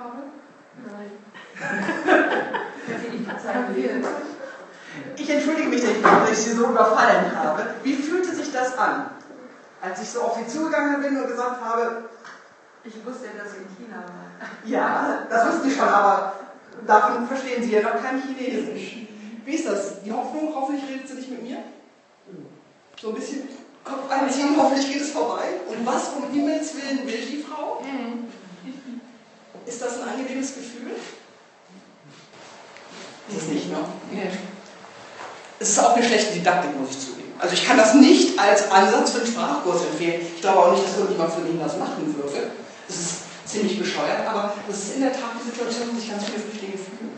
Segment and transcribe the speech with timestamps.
[0.00, 0.22] habe?
[0.86, 1.10] Nein.
[5.16, 7.74] Ich entschuldige mich, dass ich Sie so überfallen habe.
[7.82, 9.10] Wie fühlte sich das an,
[9.80, 12.04] als ich so auf Sie zugegangen bin und gesagt habe,
[12.82, 14.50] ich wusste, dass Sie in China waren.
[14.64, 16.32] Ja, das wusste ich schon, aber
[16.86, 19.06] davon verstehen Sie ja noch kein Chinesisch.
[19.44, 20.02] Wie ist das?
[20.02, 21.58] Die Hoffnung, hoffentlich redet sie nicht mit mir?
[23.00, 23.48] So ein bisschen
[23.84, 25.44] Kopf einziehen, hoffentlich geht es vorbei.
[25.68, 27.82] Und was um Himmels Willen will die Frau?
[29.70, 30.90] Ist das ein angenehmes Gefühl?
[33.28, 33.78] Ist es nicht, ne?
[35.60, 37.32] Es ist auch eine schlechte Didaktik, muss ich zugeben.
[37.38, 40.22] Also ich kann das nicht als Ansatz für einen Sprachkurs empfehlen.
[40.34, 42.50] Ich glaube auch nicht, dass irgendjemand von Ihnen das machen würde.
[42.88, 43.14] Das ist
[43.46, 46.76] ziemlich bescheuert, aber das ist in der Tat die Situation, wo sich ganz viele Flüchtlinge
[46.76, 47.12] fühlen.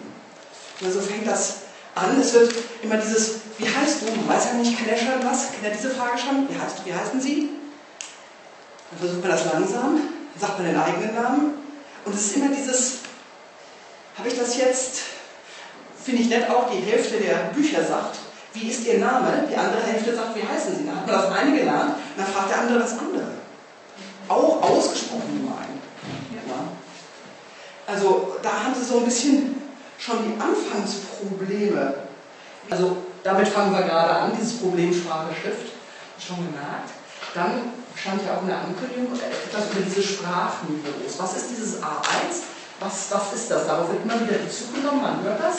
[0.83, 1.55] Und so fängt das
[1.95, 2.21] an.
[2.21, 4.15] Es wird immer dieses, wie heißt du?
[4.15, 5.53] Man weiß ja nicht, kann der schon was?
[5.53, 6.47] Kann er diese Frage schon?
[6.51, 7.49] Wie, heißt, wie heißen Sie?
[8.91, 10.01] Dann versucht man das langsam,
[10.35, 11.62] dann sagt man den eigenen Namen.
[12.05, 12.99] Und es ist immer dieses,
[14.19, 15.01] habe ich das jetzt,
[16.03, 18.19] finde ich nett auch, die Hälfte der Bücher sagt,
[18.55, 19.49] wie ist Ihr Name?
[19.51, 20.85] Die andere Hälfte sagt, wie heißen Sie?
[20.85, 23.29] Dann hat man das eine gelernt, dann fragt der andere das andere.
[24.29, 25.81] Auch ausgesprochen gemein.
[26.33, 26.55] Ja.
[27.87, 29.63] Also da haben Sie so ein bisschen
[29.99, 31.95] schon die Anfangsprobleme.
[32.69, 35.73] Also damit fangen wir gerade an, dieses Problem Sprache, Schrift,
[36.19, 36.91] schon gemerkt.
[37.35, 41.19] Dann stand ja auch in der Ankündigung etwas über diese Sprachniveaus.
[41.19, 42.51] Was ist dieses A1?
[42.81, 43.67] Was, was ist das?
[43.67, 45.57] Darauf wird immer wieder Bezug genommen, man hört das.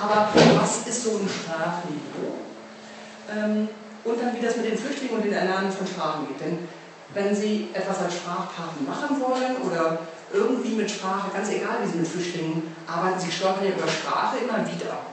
[0.00, 0.28] Aber
[0.60, 2.38] was ist so ein Sprachniveau?
[3.30, 3.68] Ähm,
[4.04, 6.40] und dann, wie das mit den Flüchtlingen und dem Erlernen von Sprachen geht.
[6.40, 6.68] Denn
[7.14, 9.98] wenn Sie etwas als Sprachpaten machen wollen oder
[10.32, 14.38] irgendwie mit Sprache, ganz egal wie Sie mit Flüchtlingen arbeiten, Sie stolpern ja über Sprache
[14.38, 15.08] immer wieder.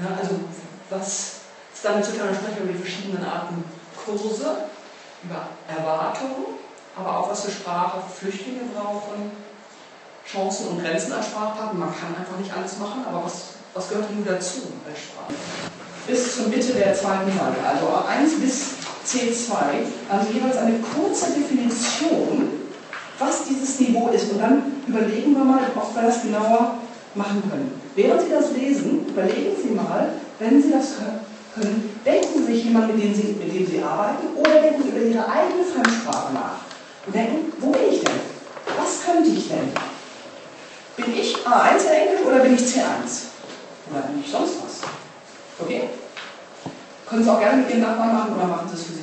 [0.00, 0.40] Ja, also
[0.90, 1.42] was
[1.74, 3.64] ist damit zu tun, sprechen wir über die verschiedenen Arten
[4.04, 4.67] Kurse,
[5.24, 6.58] über Erwartungen,
[6.96, 9.30] aber auch was für Sprache Flüchtlinge brauchen,
[10.26, 11.78] Chancen und Grenzen als Sprachpartner.
[11.78, 15.34] Man kann einfach nicht alles machen, aber was, was gehört nun dazu als Sprache?
[16.06, 19.52] Bis zur Mitte der zweiten Seite, also 1 bis C2,
[20.08, 22.50] also jeweils eine kurze Definition,
[23.18, 24.30] was dieses Niveau ist.
[24.32, 26.78] Und dann überlegen wir mal, ob wir das genauer
[27.14, 27.80] machen können.
[27.94, 30.94] Während Sie das lesen, überlegen Sie mal, wenn Sie das
[31.54, 34.88] können, denken Sie sich jemand, mit dem Sie, mit dem Sie arbeiten, oder denken Sie
[34.90, 36.58] über Ihre eigene Fremdsprache nach.
[37.06, 38.20] Und denken, wo bin ich denn?
[38.76, 39.72] Was könnte ich denn?
[40.96, 43.28] Bin ich A1 in Englisch oder bin ich C1?
[43.90, 44.80] Oder bin ich sonst was?
[45.58, 45.88] Okay?
[47.08, 48.97] Können Sie auch gerne mit Ihren Nachbarn machen oder machen Sie es für selber.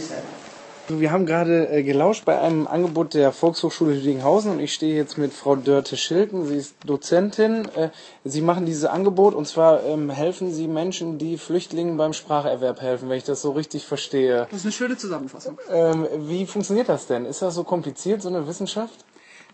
[0.88, 5.18] Wir haben gerade äh, gelauscht bei einem Angebot der Volkshochschule Lüdinghausen und ich stehe jetzt
[5.18, 6.46] mit Frau Dörte Schilken.
[6.46, 7.68] Sie ist Dozentin.
[7.76, 7.90] Äh,
[8.24, 13.10] Sie machen dieses Angebot und zwar ähm, helfen Sie Menschen, die Flüchtlingen beim Spracherwerb helfen,
[13.10, 14.48] wenn ich das so richtig verstehe.
[14.52, 15.58] Das ist eine schöne Zusammenfassung.
[15.72, 17.26] Ähm, wie funktioniert das denn?
[17.26, 19.05] Ist das so kompliziert, so eine Wissenschaft?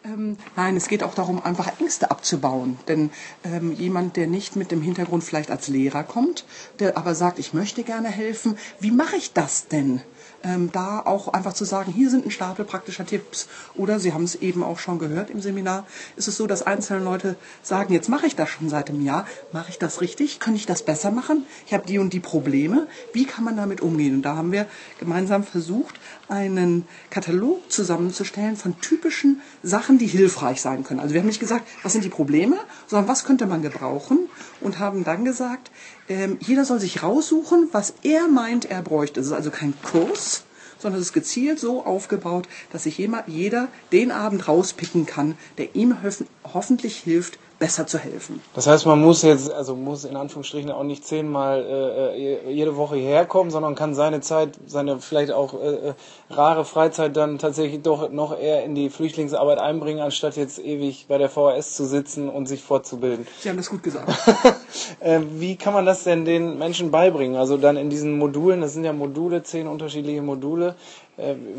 [0.03, 2.79] Ähm, nein, es geht auch darum, einfach Ängste abzubauen.
[2.87, 3.11] Denn
[3.43, 6.45] ähm, jemand, der nicht mit dem Hintergrund vielleicht als Lehrer kommt,
[6.79, 10.01] der aber sagt, ich möchte gerne helfen, wie mache ich das denn?
[10.43, 13.47] ähm, da auch einfach zu sagen, hier sind ein Stapel praktischer Tipps.
[13.75, 15.85] Oder Sie haben es eben auch schon gehört im Seminar,
[16.15, 19.25] ist es so, dass einzelne Leute sagen, jetzt mache ich das schon seit einem Jahr,
[19.51, 21.45] mache ich das richtig, könnte ich das besser machen?
[21.65, 24.15] Ich habe die und die Probleme, wie kann man damit umgehen?
[24.15, 24.67] Und da haben wir
[24.99, 30.99] gemeinsam versucht, einen Katalog zusammenzustellen von typischen Sachen, die hilfreich sein können.
[30.99, 32.57] Also wir haben nicht gesagt, was sind die Probleme,
[32.87, 34.29] sondern was könnte man gebrauchen
[34.59, 35.71] und haben dann gesagt,
[36.09, 39.19] ähm, jeder soll sich raussuchen, was er meint, er bräuchte.
[39.19, 40.43] Es ist also kein Kurs,
[40.77, 45.97] sondern es ist gezielt so aufgebaut, dass sich jeder den Abend rauspicken kann, der ihm
[46.43, 48.41] hoffentlich hilft, besser zu helfen.
[48.55, 52.75] Das heißt, man muss jetzt, also muss in Anführungsstrichen auch nicht zehnmal äh, äh jede
[52.75, 55.93] Woche hierher kommen, sondern kann seine Zeit, seine vielleicht auch äh, äh,
[56.31, 61.19] rare Freizeit dann tatsächlich doch noch eher in die Flüchtlingsarbeit einbringen, anstatt jetzt ewig bei
[61.19, 63.27] der VHS zu sitzen und sich fortzubilden.
[63.39, 64.11] Sie haben das gut gesagt.
[64.99, 67.37] äh, wie kann man das denn den Menschen beibringen?
[67.37, 70.73] Also dann in diesen Modulen, das sind ja Module, zehn unterschiedliche Module,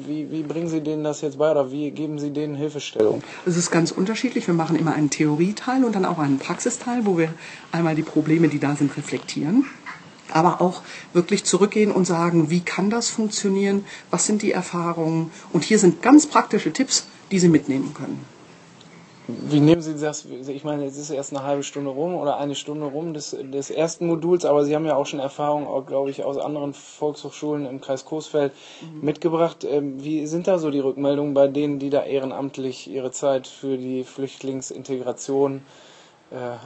[0.06, 3.22] wie, wie bringen Sie denen das jetzt bei oder wie geben Sie denen Hilfestellung?
[3.46, 4.46] Es ist ganz unterschiedlich.
[4.46, 7.32] Wir machen immer einen Theorieteil und dann auch einen Praxisteil, wo wir
[7.70, 9.66] einmal die Probleme, die da sind, reflektieren.
[10.32, 10.82] Aber auch
[11.12, 13.84] wirklich zurückgehen und sagen, wie kann das funktionieren?
[14.10, 15.30] Was sind die Erfahrungen?
[15.52, 18.31] Und hier sind ganz praktische Tipps, die Sie mitnehmen können.
[19.28, 20.24] Wie nehmen Sie das?
[20.24, 23.70] Ich meine, es ist erst eine halbe Stunde rum oder eine Stunde rum des, des
[23.70, 27.66] ersten Moduls, aber Sie haben ja auch schon Erfahrungen, auch, glaube ich, aus anderen Volkshochschulen
[27.66, 29.04] im Kreis Coesfeld mhm.
[29.04, 29.64] mitgebracht.
[29.64, 33.78] Ähm, wie sind da so die Rückmeldungen bei denen, die da ehrenamtlich ihre Zeit für
[33.78, 35.60] die Flüchtlingsintegration äh,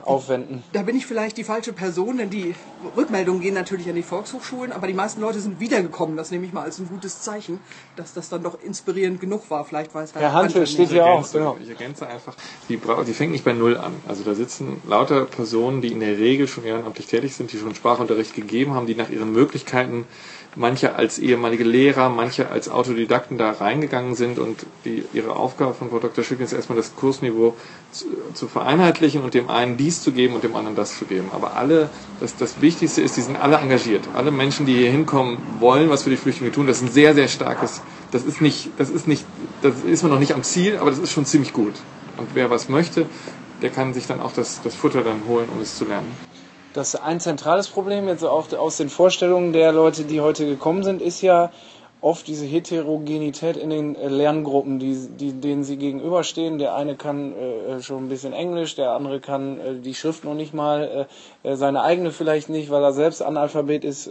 [0.05, 0.63] aufwenden.
[0.73, 2.55] Da bin ich vielleicht die falsche Person, denn die
[2.97, 6.17] Rückmeldungen gehen natürlich an die Volkshochschulen, aber die meisten Leute sind wiedergekommen.
[6.17, 7.61] Das nehme ich mal als ein gutes Zeichen,
[7.97, 9.65] dass das dann doch inspirierend genug war.
[9.65, 11.57] Vielleicht weiß Herr Hantel steht hier auch, genau.
[11.61, 12.35] Ich ergänze einfach,
[12.69, 13.95] die, die fängt nicht bei Null an.
[14.07, 17.75] Also da sitzen lauter Personen, die in der Regel schon ehrenamtlich tätig sind, die schon
[17.75, 20.07] Sprachunterricht gegeben haben, die nach ihren Möglichkeiten
[20.57, 25.91] manche als ehemalige Lehrer, manche als Autodidakten da reingegangen sind und die, ihre Aufgabe von
[25.91, 26.25] Frau Dr.
[26.25, 27.55] Schick ist erstmal das Kursniveau
[27.93, 31.31] zu, zu vereinheitlichen und dem einen dies zu geben und dem anderen das zu geben.
[31.33, 34.05] Aber alle, das, das Wichtigste ist, die sind alle engagiert.
[34.15, 36.67] Alle Menschen, die hier hinkommen, wollen was für die Flüchtlinge tun.
[36.67, 39.25] Das ist ein sehr, sehr starkes, das ist nicht, das ist nicht,
[39.63, 41.75] das ist man noch nicht am Ziel, aber das ist schon ziemlich gut.
[42.17, 43.07] Und wer was möchte,
[43.63, 46.15] der kann sich dann auch das, das Futter dann holen, um es zu lernen.
[46.73, 51.01] Das ein zentrales Problem jetzt auch aus den Vorstellungen der Leute, die heute gekommen sind,
[51.01, 51.51] ist ja
[52.07, 56.59] oft diese Heterogenität in den äh, Lerngruppen, die, die, denen sie gegenüberstehen.
[56.59, 60.35] Der eine kann äh, schon ein bisschen Englisch, der andere kann äh, die Schrift noch
[60.35, 61.09] nicht mal,
[61.43, 64.09] äh, äh, seine eigene vielleicht nicht, weil er selbst Analphabet ist.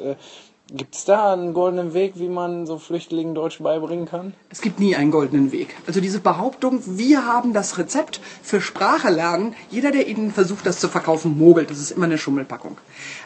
[0.71, 4.33] Gibt es da einen goldenen Weg, wie man so Flüchtlingen Deutsch beibringen kann?
[4.49, 5.75] Es gibt nie einen goldenen Weg.
[5.85, 10.79] Also diese Behauptung, wir haben das Rezept für Sprache lernen, jeder, der Ihnen versucht, das
[10.79, 11.69] zu verkaufen, mogelt.
[11.69, 12.79] Das ist immer eine Schummelpackung.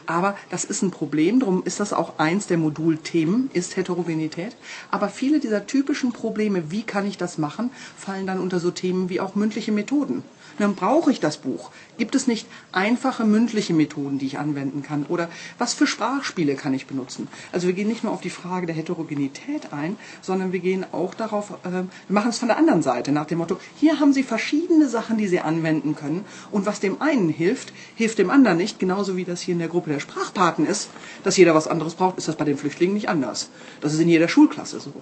[0.06, 4.58] Aber das ist ein Problem, darum ist das auch eins der Modulthemen, ist Heterogenität.
[4.92, 9.08] Aber viele dieser typischen Probleme, wie kann ich das machen, fallen dann unter so Themen
[9.08, 10.24] wie auch mündliche Methoden.
[10.60, 11.72] Dann brauche ich das Buch.
[11.98, 15.06] Gibt es nicht einfache mündliche Methoden, die ich anwenden kann?
[15.08, 17.29] Oder was für Sprachspiele kann ich benutzen?
[17.52, 21.14] Also wir gehen nicht nur auf die Frage der Heterogenität ein, sondern wir gehen auch
[21.14, 24.24] darauf, äh, wir machen es von der anderen Seite, nach dem Motto, hier haben Sie
[24.24, 26.26] verschiedene Sachen, die Sie anwenden können.
[26.52, 28.80] Und was dem einen hilft, hilft dem anderen nicht.
[28.80, 30.90] Genauso wie das hier in der Gruppe der Sprachpaten ist,
[31.24, 33.50] dass jeder was anderes braucht, ist das bei den Flüchtlingen nicht anders.
[33.82, 34.94] Das ist in jeder Schulklasse so.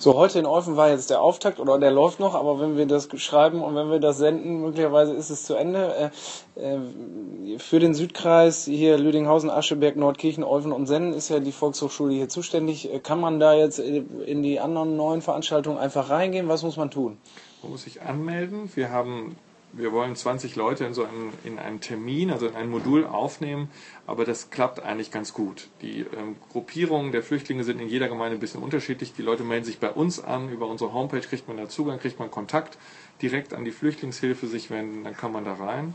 [0.00, 2.86] So, heute in Olfen war jetzt der Auftakt oder der läuft noch, aber wenn wir
[2.86, 6.12] das schreiben und wenn wir das senden, möglicherweise ist es zu Ende.
[6.56, 11.50] Äh, äh, für den Südkreis hier Lüdinghausen, Ascheberg, Nordkirchen, Olfen und Sennen ist ja die
[11.50, 12.94] Volkshochschule hier zuständig.
[12.94, 16.46] Äh, Kann man da jetzt in die anderen neuen Veranstaltungen einfach reingehen?
[16.46, 17.18] Was muss man tun?
[17.64, 18.70] Man muss sich anmelden.
[18.76, 19.34] Wir haben,
[19.72, 23.70] wir wollen 20 Leute in so einem, in einem Termin, also in einem Modul aufnehmen,
[24.06, 25.68] aber das klappt eigentlich ganz gut.
[25.82, 29.12] Die ähm, Gruppierungen der Flüchtlinge sind in jeder Gemeinde ein bisschen unterschiedlich.
[29.12, 32.18] Die Leute melden sich bei uns an, über unsere Homepage kriegt man da Zugang, kriegt
[32.18, 32.78] man Kontakt
[33.20, 35.94] direkt an die Flüchtlingshilfe sich wenden, dann kann man da rein.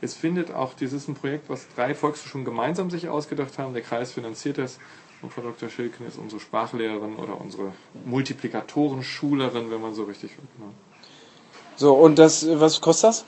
[0.00, 3.72] Es findet auch, dieses ist ein Projekt, was drei Volkshochschulen gemeinsam sich ausgedacht haben.
[3.72, 4.78] Der Kreis finanziert das.
[5.22, 5.70] Und Frau Dr.
[5.70, 7.72] Schilken ist unsere Sprachlehrerin oder unsere
[8.04, 10.68] Multiplikatoren-Schulerin, wenn man so richtig will.
[11.76, 13.24] So, und das, was kostet das?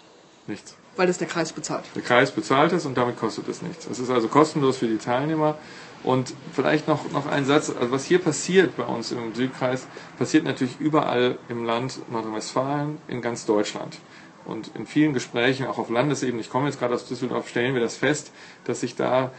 [0.47, 0.75] Nichts.
[0.97, 1.85] Weil das der Kreis bezahlt.
[1.95, 3.87] Der Kreis bezahlt es und damit kostet es nichts.
[3.87, 5.57] Es ist also kostenlos für die Teilnehmer.
[6.03, 9.87] Und vielleicht noch, noch ein Satz, also was hier passiert bei uns im Südkreis,
[10.17, 13.99] passiert natürlich überall im Land Nordrhein-Westfalen, in ganz Deutschland.
[14.45, 17.83] Und in vielen Gesprächen, auch auf Landesebene, ich komme jetzt gerade aus Düsseldorf, stellen wir
[17.83, 18.33] das fest,
[18.65, 19.31] dass sich da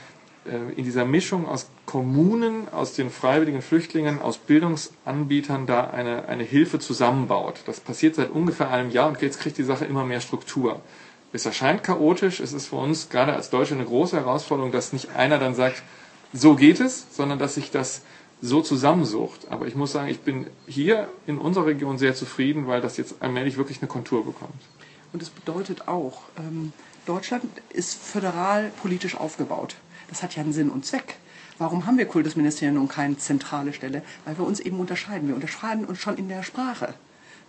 [0.76, 6.80] in dieser Mischung aus Kommunen, aus den freiwilligen Flüchtlingen, aus Bildungsanbietern da eine, eine Hilfe
[6.80, 7.62] zusammenbaut.
[7.66, 10.82] Das passiert seit ungefähr einem Jahr und jetzt kriegt die Sache immer mehr Struktur.
[11.32, 15.16] Es erscheint chaotisch, es ist für uns gerade als Deutsche eine große Herausforderung, dass nicht
[15.16, 15.84] einer dann sagt,
[16.34, 18.02] so geht es, sondern dass sich das
[18.42, 19.48] so zusammensucht.
[19.50, 23.22] Aber ich muss sagen, ich bin hier in unserer Region sehr zufrieden, weil das jetzt
[23.22, 24.62] allmählich wirklich eine Kontur bekommt.
[25.12, 26.74] Und es bedeutet auch, ähm,
[27.06, 29.76] Deutschland ist föderal politisch aufgebaut.
[30.10, 31.18] Das hat ja einen Sinn und Zweck.
[31.58, 34.02] Warum haben wir Kultusministerien und keine zentrale Stelle?
[34.26, 35.28] Weil wir uns eben unterscheiden.
[35.28, 36.94] Wir unterscheiden uns schon in der Sprache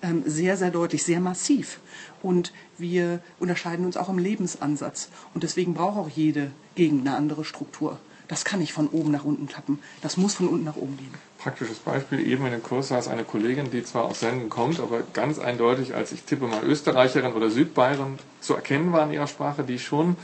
[0.02, 1.80] ähm, sehr, sehr deutlich, sehr massiv.
[2.22, 5.08] Und wir unterscheiden uns auch im Lebensansatz.
[5.34, 7.98] Und deswegen braucht auch jede Gegend eine andere Struktur.
[8.30, 9.80] Das kann nicht von oben nach unten klappen.
[10.02, 11.12] Das muss von unten nach oben gehen.
[11.38, 15.02] Praktisches Beispiel, eben in dem Kurs saß eine Kollegin, die zwar aus Senden kommt, aber
[15.12, 19.64] ganz eindeutig als ich tippe mal Österreicherin oder Südbayern zu erkennen war in ihrer Sprache,
[19.64, 20.16] die schon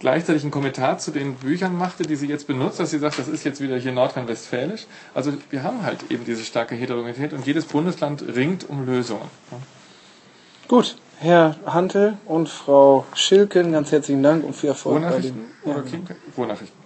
[0.00, 3.28] gleichzeitig einen Kommentar zu den Büchern machte, die sie jetzt benutzt, dass sie sagt, das
[3.28, 4.86] ist jetzt wieder hier Nordrhein-Westfälisch.
[5.14, 9.30] Also wir haben halt eben diese starke Heterogenität und jedes Bundesland ringt um Lösungen.
[10.66, 16.16] Gut, Herr Hantel und Frau Schilken, ganz herzlichen Dank und viel Erfolg bei oder Klinke?
[16.36, 16.76] Ruhrnachrichten.